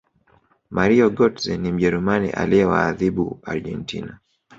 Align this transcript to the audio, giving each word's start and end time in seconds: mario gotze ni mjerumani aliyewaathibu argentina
mario 0.69 1.09
gotze 1.09 1.51
ni 1.57 1.71
mjerumani 1.71 2.29
aliyewaathibu 2.29 3.39
argentina 3.43 4.19